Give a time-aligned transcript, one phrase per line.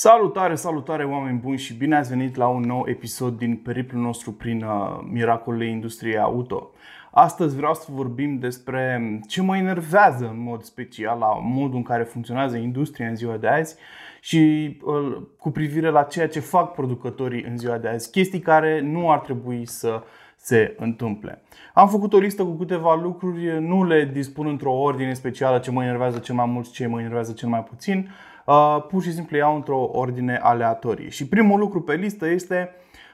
[0.00, 4.32] Salutare, salutare oameni buni și bine ați venit la un nou episod din periplul nostru
[4.32, 6.70] prin uh, miracolele industriei auto.
[7.10, 12.02] Astăzi vreau să vorbim despre ce mă enervează în mod special la modul în care
[12.02, 13.76] funcționează industria în ziua de azi
[14.20, 18.80] și uh, cu privire la ceea ce fac producătorii în ziua de azi, chestii care
[18.80, 20.02] nu ar trebui să
[20.40, 21.42] se întâmple.
[21.74, 25.82] Am făcut o listă cu câteva lucruri, nu le dispun într-o ordine specială ce mă
[25.82, 28.08] enervează cel mai mult, ce mă enervează cel mai puțin
[28.48, 31.08] Uh, pur și simplu iau într-o ordine aleatorie.
[31.08, 32.70] Și primul lucru pe listă este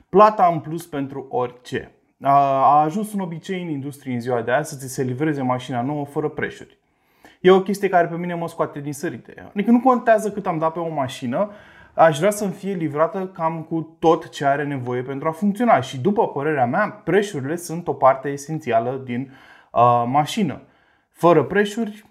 [0.09, 1.91] plata în plus pentru orice.
[2.17, 5.43] Uh, a ajuns un obicei în industrie în ziua de azi să ți se livreze
[5.43, 6.79] mașina nouă fără preșuri.
[7.41, 9.51] E o chestie care pe mine mă scoate din sărite.
[9.55, 11.51] Adică nu contează cât am dat pe o mașină,
[11.95, 15.81] aș vrea să-mi fie livrată cam cu tot ce are nevoie pentru a funcționa.
[15.81, 19.33] Și după părerea mea, preșurile sunt o parte esențială din
[19.73, 20.61] uh, mașină.
[21.11, 22.05] Fără preșuri,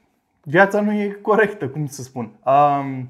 [0.44, 2.32] viața nu e corectă, cum să spun.
[2.46, 3.10] Um,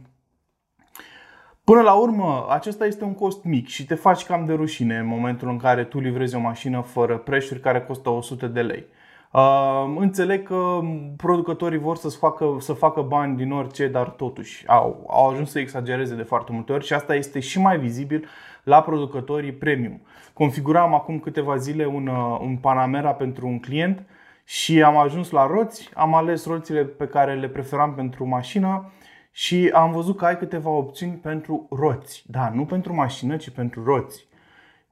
[1.63, 5.05] Până la urmă, acesta este un cost mic și te faci cam de rușine în
[5.05, 8.85] momentul în care tu livrezi o mașină fără preșuri care costă 100 de lei.
[9.33, 10.79] Uh, înțeleg că
[11.17, 15.59] producătorii vor să facă, să facă bani din orice, dar totuși au, au ajuns să
[15.59, 18.27] exagereze de foarte multe ori și asta este și mai vizibil
[18.63, 20.01] la producătorii premium.
[20.33, 24.05] Configuram acum câteva zile un, uh, un Panamera pentru un client
[24.45, 28.91] și am ajuns la roți, am ales roțile pe care le preferam pentru mașină
[29.31, 32.23] și am văzut că ai câteva opțiuni pentru roți.
[32.27, 34.27] Da, nu pentru mașină, ci pentru roți.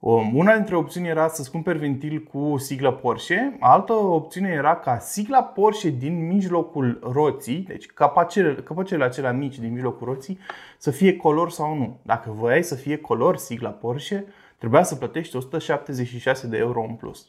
[0.04, 4.98] Um, una dintre opțiuni era să-ți cumperi ventil cu siglă Porsche, altă opțiune era ca
[4.98, 10.38] sigla Porsche din mijlocul roții, deci capacele, capacele acelea mici din mijlocul roții,
[10.78, 12.00] să fie color sau nu.
[12.02, 14.24] Dacă voiai să fie color sigla Porsche,
[14.58, 17.28] trebuia să plătești 176 de euro în plus.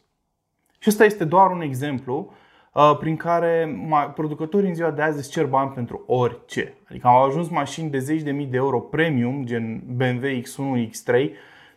[0.79, 2.33] Și ăsta este doar un exemplu
[2.73, 3.77] uh, prin care
[4.15, 6.73] producătorii în ziua de azi îți cer bani pentru orice.
[6.89, 11.29] Adică au ajuns mașini de zeci de mii de euro premium, gen BMW X1, X3,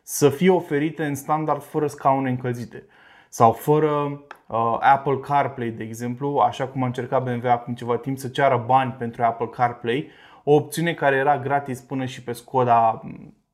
[0.08, 2.86] să fie oferite în standard fără scaune încălzite
[3.28, 3.88] sau fără
[4.46, 8.64] uh, Apple CarPlay, de exemplu, așa cum a încercat BMW acum ceva timp să ceară
[8.66, 10.08] bani pentru Apple CarPlay,
[10.44, 13.02] o opțiune care era gratis până și pe Skoda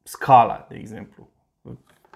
[0.02, 1.28] Scala, de exemplu.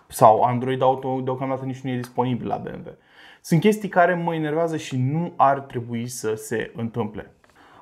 [0.08, 2.96] Sau Android Auto deocamdată nici nu e disponibil la BMW.
[3.40, 7.34] Sunt chestii care mă enervează și nu ar trebui să se întâmple.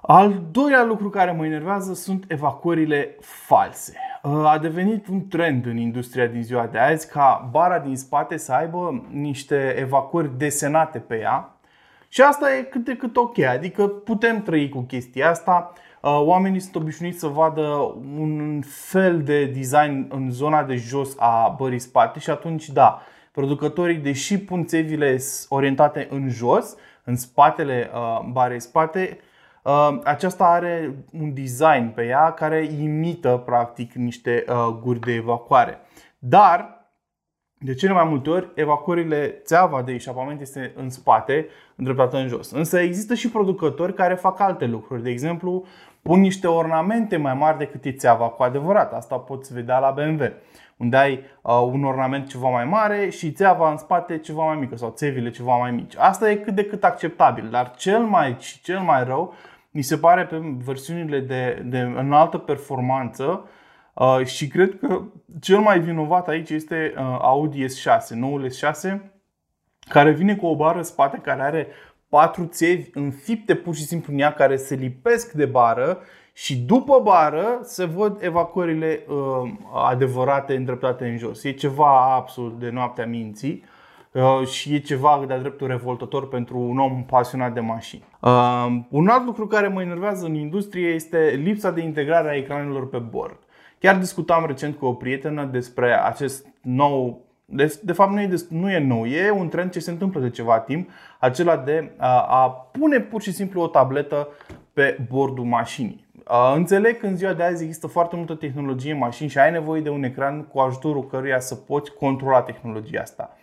[0.02, 3.96] Al doilea lucru care mă enervează sunt evacuările false.
[4.24, 8.36] Uh, a devenit un trend în industria din ziua de azi ca bara din spate
[8.36, 11.58] să aibă niște evacuări desenate pe ea
[12.08, 15.72] și asta e cât de cât ok, adică putem trăi cu chestia asta.
[16.00, 21.54] Uh, oamenii sunt obișnuiți să vadă un fel de design în zona de jos a
[21.58, 23.02] bării spate și atunci da,
[23.32, 25.18] producătorii, deși pun țevile
[25.48, 29.33] orientate în jos, în spatele uh, barei spate, uh,
[30.04, 35.78] aceasta are un design pe ea care imită practic niște uh, guri de evacuare.
[36.18, 36.74] Dar
[37.58, 42.50] de cele mai multe ori, evacuările, țeava de eșapament este în spate, îndreptată în jos.
[42.50, 45.02] Însă există și producători care fac alte lucruri.
[45.02, 45.64] De exemplu,
[46.02, 48.92] pun niște ornamente mai mari decât e țeava cu adevărat.
[48.92, 50.26] Asta poți vedea la BMW
[50.76, 54.76] unde ai uh, un ornament ceva mai mare și țeava în spate ceva mai mică
[54.76, 55.96] sau țevile ceva mai mici.
[55.96, 59.34] Asta e cât de cât acceptabil, dar cel mai și cel mai rău
[59.74, 63.48] mi se pare pe versiunile de, de înaltă performanță
[63.94, 65.02] uh, și cred că
[65.40, 68.96] cel mai vinovat aici este uh, Audi S6, noul S6,
[69.88, 71.66] care vine cu o bară spate care are
[72.08, 75.98] patru țevi înfipte pur și simplu în ea care se lipesc de bară
[76.32, 81.44] și după bară se văd evacuările uh, adevărate îndreptate în jos.
[81.44, 83.73] E ceva absolut de noaptea minții uh,
[84.46, 88.04] și e ceva de-a dreptul revoltător pentru un om pasionat de mașini.
[88.20, 92.88] Uh, un alt lucru care mă enervează în industrie este lipsa de integrare a ecranelor
[92.88, 93.38] pe bord.
[93.78, 98.44] Chiar discutam recent cu o prietenă despre acest nou de, de fapt nu e, de,
[98.48, 102.20] nu e nou, e un trend ce se întâmplă de ceva timp, acela de a,
[102.20, 104.28] a pune pur și simplu o tabletă
[104.72, 106.06] pe bordul mașinii.
[106.54, 109.80] Înțeleg că în ziua de azi există foarte multă tehnologie în mașini și ai nevoie
[109.80, 113.36] de un ecran cu ajutorul căruia să poți controla tehnologia asta.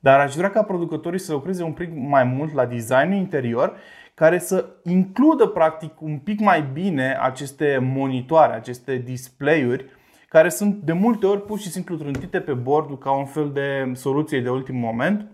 [0.00, 3.76] Dar aș vrea ca producătorii să lucreze un pic mai mult la designul interior
[4.14, 9.84] care să includă practic un pic mai bine aceste monitoare, aceste display-uri
[10.28, 13.92] care sunt de multe ori pur și simplu trântite pe bord ca un fel de
[13.94, 15.26] soluție de ultim moment.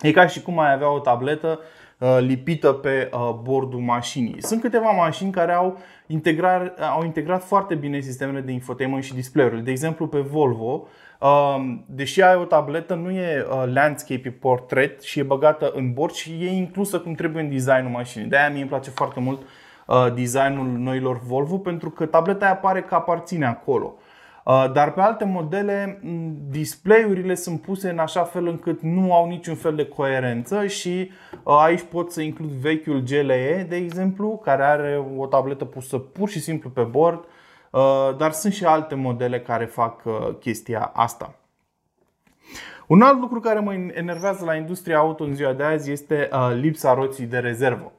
[0.00, 1.66] E ca și cum ai avea o tabletă Uh,
[2.18, 4.42] lipită pe uh, bordul mașinii.
[4.42, 9.60] Sunt câteva mașini care au integrat, au integrat foarte bine sistemele de infotainment și display-urile.
[9.60, 10.86] De exemplu, pe Volvo,
[11.20, 15.92] um, deși ai o tabletă, nu e uh, landscape, e portret și e băgată în
[15.92, 18.28] bord și e inclusă cum trebuie în designul mașinii.
[18.28, 19.42] De-aia mie îmi place foarte mult
[20.14, 23.94] designul noilor Volvo pentru că tableta aia pare că aparține acolo.
[24.72, 26.00] Dar pe alte modele,
[26.48, 31.10] display-urile sunt puse în așa fel încât nu au niciun fel de coerență și
[31.44, 36.40] aici pot să includ vechiul GLE, de exemplu, care are o tabletă pusă pur și
[36.40, 37.24] simplu pe bord,
[38.16, 40.02] dar sunt și alte modele care fac
[40.40, 41.34] chestia asta.
[42.86, 46.28] Un alt lucru care mă enervează la industria auto în ziua de azi este
[46.60, 47.92] lipsa roții de rezervă.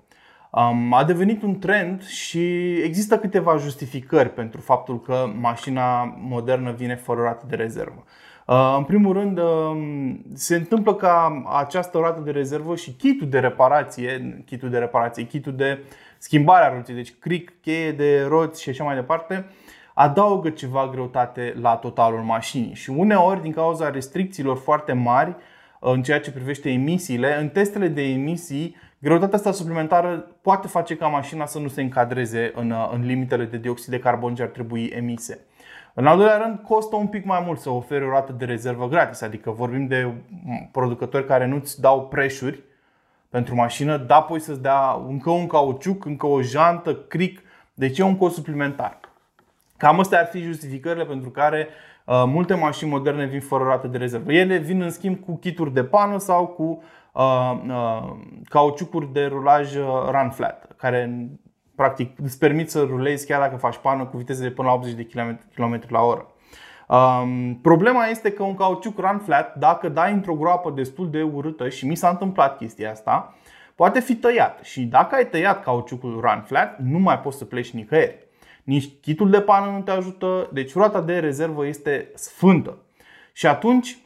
[0.91, 7.21] A devenit un trend și există câteva justificări pentru faptul că mașina modernă vine fără
[7.21, 8.03] rată de rezervă.
[8.77, 9.39] În primul rând,
[10.33, 15.55] se întâmplă ca această rată de rezervă și kitul de reparație, kitul de reparație, kitul
[15.55, 15.79] de
[16.17, 19.45] schimbare a roții, deci cric, cheie de roți și așa mai departe,
[19.93, 22.73] adaugă ceva greutate la totalul mașinii.
[22.73, 25.35] Și uneori, din cauza restricțiilor foarte mari
[25.79, 31.07] în ceea ce privește emisiile, în testele de emisii Greutatea asta suplimentară poate face ca
[31.07, 34.85] mașina să nu se încadreze în, în limitele de dioxid de carbon ce ar trebui
[34.85, 35.45] emise.
[35.93, 38.87] În al doilea rând, costă un pic mai mult să oferi o rată de rezervă
[38.87, 40.13] gratis, adică vorbim de
[40.71, 42.63] producători care nu-ți dau preșuri
[43.29, 47.41] pentru mașină, da, apoi să-ți dea încă un cauciuc, încă o jantă, cric,
[47.73, 48.99] deci e un cost suplimentar.
[49.77, 51.67] Cam astea ar fi justificările pentru care
[52.05, 54.33] uh, multe mașini moderne vin fără rată de rezervă.
[54.33, 57.00] Ele vin în schimb cu kituri de pană sau cu Uh, uh,
[58.49, 61.29] cauciucuri de rulaj uh, run flat, care
[61.75, 64.93] practic îți permit să rulezi chiar dacă faci pană cu viteze de până la 80
[64.93, 65.07] de
[65.55, 66.25] km la oră.
[66.87, 71.69] Um, problema este că un cauciuc run flat, dacă dai într-o groapă destul de urâtă
[71.69, 73.35] și mi s-a întâmplat chestia asta,
[73.75, 74.59] poate fi tăiat.
[74.63, 78.27] Și dacă ai tăiat cauciucul run flat, nu mai poți să pleci nicăieri.
[78.63, 82.77] Nici kitul de pană nu te ajută, deci roata de rezervă este sfântă.
[83.33, 84.00] Și atunci Uh,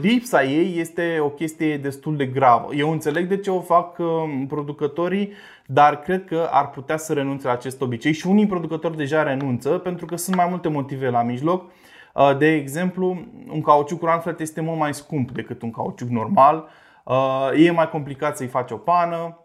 [0.00, 2.74] lipsa ei este o chestie destul de gravă.
[2.74, 4.06] Eu înțeleg de ce o fac uh,
[4.48, 5.32] producătorii,
[5.66, 9.70] dar cred că ar putea să renunțe la acest obicei și unii producători deja renunță
[9.70, 11.70] pentru că sunt mai multe motive la mijloc.
[12.14, 16.68] Uh, de exemplu, un cauciuc Runflat este mult mai scump decât un cauciuc normal.
[17.56, 19.38] E mai complicat să-i faci o pană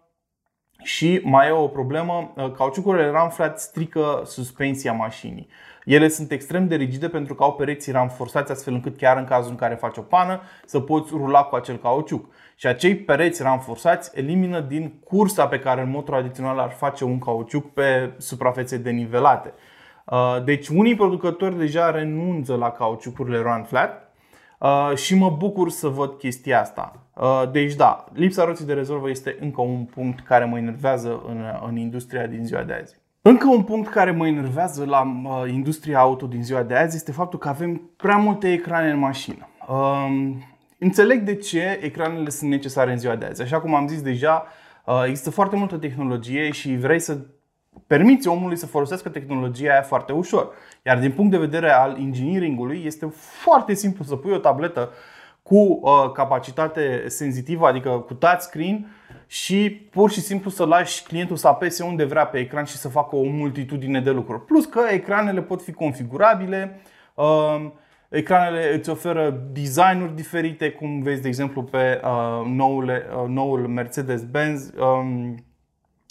[0.81, 5.47] și mai e o problemă, cauciucurile Runflat strică suspensia mașinii.
[5.85, 9.51] Ele sunt extrem de rigide pentru că au pereții ramforsați astfel încât chiar în cazul
[9.51, 12.25] în care faci o pană să poți rula cu acel cauciuc.
[12.55, 17.19] Și acei pereți ramforsați elimină din cursa pe care în mod tradițional ar face un
[17.19, 19.53] cauciuc pe suprafețe denivelate.
[20.05, 24.02] Uh, deci unii producători deja renunță la cauciucurile run flat
[24.63, 27.07] uh, și mă bucur să văd chestia asta.
[27.15, 31.43] Uh, deci da, lipsa roții de rezervă este încă un punct care mă enervează în,
[31.67, 33.01] în industria din ziua de azi.
[33.21, 35.03] Încă un punct care mă enervează la
[35.47, 39.47] industria auto din ziua de azi este faptul că avem prea multe ecrane în mașină.
[39.67, 40.43] Um,
[40.79, 43.41] înțeleg de ce ecranele sunt necesare în ziua de azi.
[43.41, 44.45] Așa cum am zis deja,
[44.85, 47.17] uh, există foarte multă tehnologie și vrei să
[47.87, 50.53] permiți omului să folosească tehnologia aia foarte ușor.
[50.85, 54.89] Iar din punct de vedere al engineeringului, este foarte simplu să pui o tabletă
[55.43, 58.87] cu uh, capacitate senzitivă, adică cu touchscreen
[59.27, 62.89] și pur și simplu să lași clientul să apese unde vrea pe ecran și să
[62.89, 64.45] facă o multitudine de lucruri.
[64.45, 66.81] Plus că ecranele pot fi configurabile,
[67.13, 67.71] uh,
[68.09, 74.71] ecranele îți oferă designuri diferite, cum vezi de exemplu pe uh, noul, uh, noul Mercedes-Benz
[74.79, 75.35] um,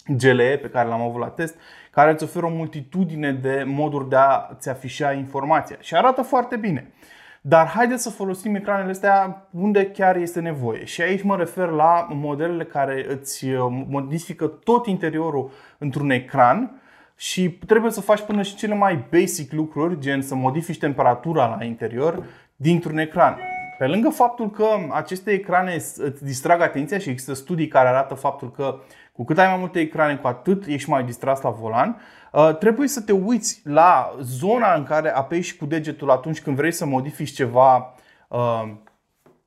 [0.07, 1.55] GLE pe care l-am avut la test,
[1.91, 6.93] care îți oferă o multitudine de moduri de a-ți afișa informația și arată foarte bine.
[7.41, 10.85] Dar haideți să folosim ecranele astea unde chiar este nevoie.
[10.85, 16.81] Și aici mă refer la modelele care îți uh, modifică tot interiorul într-un ecran
[17.15, 21.65] și trebuie să faci până și cele mai basic lucruri, gen să modifici temperatura la
[21.65, 23.37] interior dintr-un ecran.
[23.77, 28.51] Pe lângă faptul că aceste ecrane îți distrag atenția și există studii care arată faptul
[28.51, 28.79] că
[29.13, 32.01] cu cât ai mai multe ecrane, cu atât ești mai distras la volan,
[32.31, 36.71] uh, trebuie să te uiți la zona în care apeși cu degetul atunci când vrei
[36.71, 37.93] să modifici ceva
[38.27, 38.71] uh,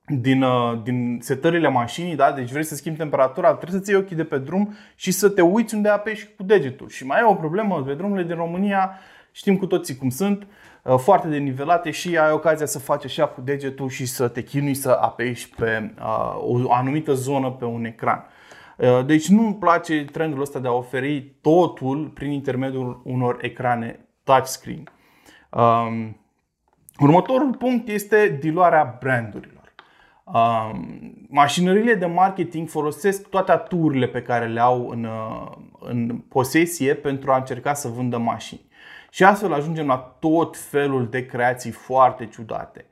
[0.06, 2.32] din, uh, din setările mașinii, da?
[2.32, 5.40] deci vrei să schimbi temperatura, trebuie să-ți iei ochii de pe drum și să te
[5.40, 6.88] uiți unde apeși cu degetul.
[6.88, 8.98] Și mai e o problemă, pe drumurile din România
[9.32, 10.46] știm cu toții cum sunt,
[10.96, 14.98] foarte denivelate și ai ocazia să faci așa cu degetul și să te chinui să
[15.00, 15.94] apeși pe
[16.38, 18.26] o anumită zonă pe un ecran.
[18.76, 24.08] Uh, deci nu îmi place trendul ăsta de a oferi totul prin intermediul unor ecrane
[24.24, 24.90] touchscreen.
[25.50, 26.20] Um,
[26.98, 29.74] următorul punct este diluarea brandurilor.
[30.24, 36.94] Um, mașinările de marketing folosesc toate aturile pe care le au în, uh, în posesie
[36.94, 38.64] pentru a încerca să vândă mașini.
[39.10, 42.86] Și astfel ajungem la tot felul de creații foarte ciudate.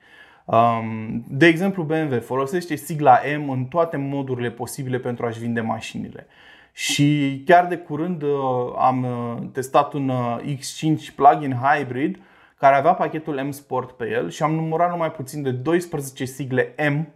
[0.44, 6.26] Um, de exemplu, BMW folosește sigla M în toate modurile posibile pentru a-și vinde mașinile.
[6.72, 8.30] Și chiar de curând uh,
[8.78, 12.18] am uh, testat un uh, X5 plug-in hybrid
[12.58, 16.74] care avea pachetul M Sport pe el și am numărat numai puțin de 12 sigle
[16.90, 17.08] M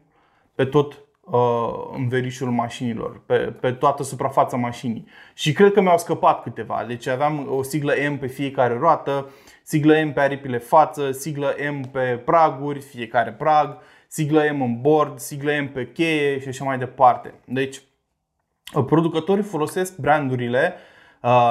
[0.54, 5.06] pe tot uh, învelișul mașinilor, pe, pe toată suprafața mașinii.
[5.34, 6.84] Și cred că mi-au scăpat câteva.
[6.86, 9.30] Deci aveam o siglă M pe fiecare roată,
[9.62, 15.18] siglă M pe aripile față, siglă M pe praguri, fiecare prag, siglă M în bord,
[15.18, 17.34] siglă M pe cheie și așa mai departe.
[17.44, 17.82] Deci,
[18.74, 20.87] uh, producătorii folosesc brandurile uh,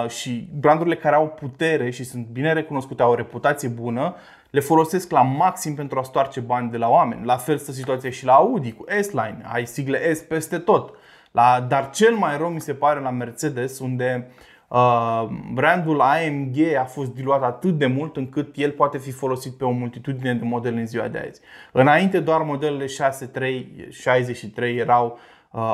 [0.07, 4.15] și brandurile care au putere și sunt bine recunoscute, au o reputație bună,
[4.49, 7.25] le folosesc la maxim pentru a stoarce bani de la oameni.
[7.25, 10.93] La fel stă situația și la Audi cu S-Line, ai sigle S peste tot.
[11.31, 14.31] La, dar cel mai rău mi se pare la Mercedes, unde
[14.67, 19.63] uh, brandul AMG a fost diluat atât de mult încât el poate fi folosit pe
[19.65, 21.41] o multitudine de modele în ziua de azi.
[21.71, 25.19] Înainte doar modelele 63 erau uh,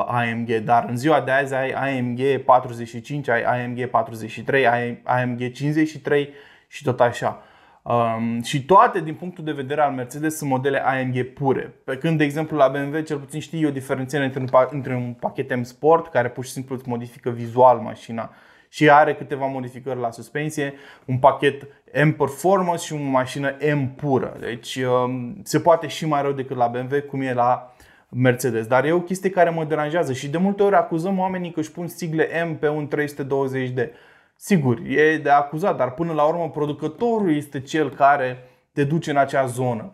[0.06, 6.28] AMG, dar în ziua de azi ai AMG 45, ai AMG 43, ai AMG 53
[6.68, 7.42] și tot așa.
[7.82, 11.74] Um, și toate, din punctul de vedere al Mercedes, sunt modele AMG pure.
[11.84, 15.12] Pe când, de exemplu, la BMW, cel puțin știi o diferențiere între un, între un
[15.12, 18.30] pachet M Sport, care pur și simplu îți modifică vizual mașina
[18.68, 21.62] și are câteva modificări la suspensie, un pachet
[22.04, 24.36] M Performance și o mașină M pură.
[24.40, 27.73] Deci um, se poate și mai rău decât la BMW, cum e la
[28.14, 28.66] Mercedes.
[28.66, 31.72] Dar e o chestie care mă deranjează și de multe ori acuzăm oamenii că își
[31.72, 33.88] pun sigle M pe un 320D.
[34.36, 39.16] Sigur, e de acuzat, dar până la urmă producătorul este cel care te duce în
[39.16, 39.92] acea zonă.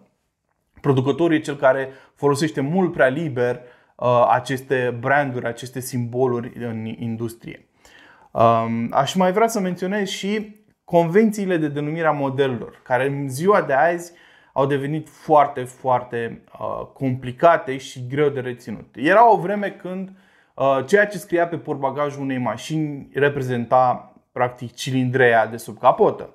[0.81, 3.61] Producătorul e cel care folosește mult prea liber
[3.97, 7.69] uh, aceste branduri, aceste simboluri în industrie.
[8.31, 13.63] Um, aș mai vrea să menționez și convențiile de denumire a modelelor, care în ziua
[13.63, 14.13] de azi
[14.61, 18.87] au devenit foarte, foarte uh, complicate și greu de reținut.
[18.95, 20.13] Era o vreme când
[20.55, 26.31] uh, ceea ce scria pe portbagajul unei mașini reprezenta practic cilindreia de sub capotă.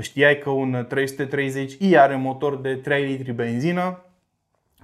[0.00, 4.04] Știai că un 330i are motor de 3 litri benzină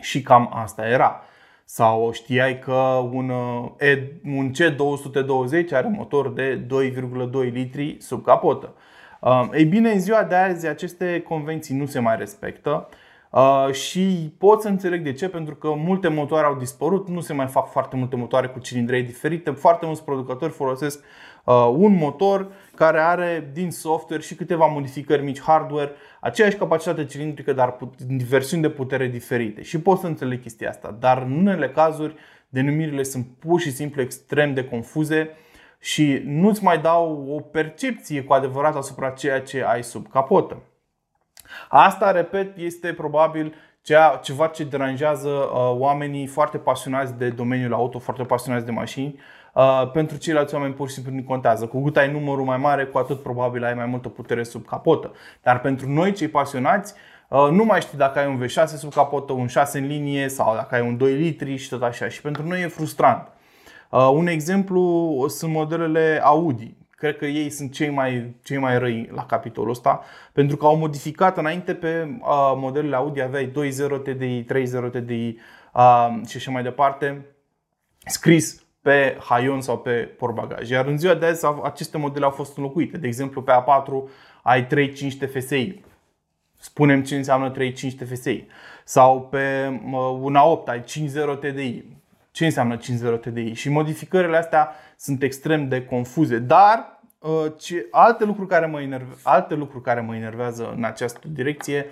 [0.01, 1.23] și cam asta era.
[1.65, 3.31] Sau știai că un,
[4.25, 6.67] un C220 are motor de
[7.47, 8.75] 2,2 litri sub capotă.
[9.53, 12.89] Ei bine, în ziua de azi aceste convenții nu se mai respectă
[13.73, 17.47] și pot să înțeleg de ce, pentru că multe motoare au dispărut, nu se mai
[17.47, 21.05] fac foarte multe motoare cu cilindrei diferite, foarte mulți producători folosesc
[21.47, 27.53] Uh, un motor care are din software și câteva modificări mici hardware, aceeași capacitate cilindrică,
[27.53, 27.77] dar
[28.29, 29.63] versiuni de putere diferite.
[29.63, 32.15] Și pot să înțeleg chestia asta, dar în unele cazuri
[32.49, 35.31] denumirile sunt pur și simplu extrem de confuze
[35.79, 40.63] și nu-ți mai dau o percepție cu adevărat asupra ceea ce ai sub capotă.
[41.69, 47.99] Asta, repet, este probabil ceea, ceva ce deranjează uh, oamenii foarte pasionați de domeniul auto,
[47.99, 49.19] foarte pasionați de mașini,
[49.57, 51.67] Uh, pentru ceilalți oameni pur și simplu nu contează.
[51.67, 55.13] Cu cât ai numărul mai mare, cu atât probabil ai mai multă putere sub capotă.
[55.43, 56.95] Dar pentru noi, cei pasionați,
[57.29, 60.55] uh, nu mai știi dacă ai un V6 sub capotă, un 6 în linie sau
[60.55, 62.09] dacă ai un 2 litri și tot așa.
[62.09, 63.29] Și pentru noi e frustrant.
[63.91, 66.75] Uh, un exemplu sunt modelele Audi.
[66.91, 70.03] Cred că ei sunt cei mai, cei mai răi la capitolul ăsta
[70.33, 73.53] pentru că au modificat înainte pe uh, modelele Audi aveai 2.0
[74.03, 75.37] TDI, 3.0 TDI
[75.75, 77.27] uh, și așa mai departe
[78.07, 80.71] scris pe haion sau pe portbagaj.
[80.71, 82.99] Iar în ziua de azi aceste modele au fost înlocuite.
[82.99, 84.11] De exemplu, pe A4
[84.43, 84.69] ai 3.5
[85.19, 85.81] TFSI.
[86.59, 88.45] Spunem ce înseamnă 3.5 TFSI.
[88.85, 89.69] Sau pe
[90.21, 90.85] una 8 ai 5.0
[91.41, 91.85] TDI.
[92.37, 93.53] Ce înseamnă 5.0 TDI?
[93.53, 96.39] Și modificările astea sunt extrem de confuze.
[96.39, 101.29] Dar ă, ce, alte, lucruri care mă enerve, alte lucruri care mă enervează în această
[101.29, 101.87] direcție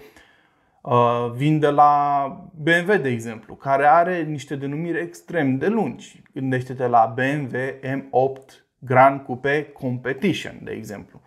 [0.86, 6.22] Uh, vin de la BMW, de exemplu, care are niște denumiri extrem de lungi.
[6.34, 11.20] Gândește-te la BMW M8 Grand Coupe Competition, de exemplu.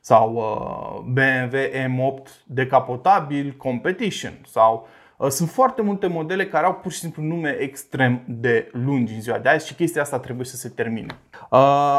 [0.00, 4.32] Sau uh, BMW M8 decapotabil Competition.
[4.46, 9.14] Sau uh, sunt foarte multe modele care au pur și simplu nume extrem de lungi
[9.14, 11.18] în ziua de azi și chestia asta trebuie să se termine.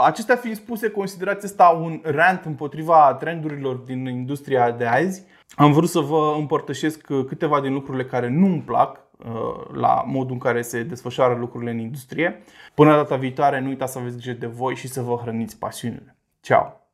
[0.05, 5.23] Acestea fiind spuse, considerați asta un rant împotriva trendurilor din industria de azi
[5.55, 10.03] am vrut să vă împărtășesc uh, câteva din lucrurile care nu îmi plac uh, la
[10.05, 12.43] modul în care se desfășoară lucrurile în industrie.
[12.73, 16.17] Până data viitoare, nu uitați să aveți grijă de voi și să vă hrăniți pasiunile.
[16.41, 16.84] Ciao!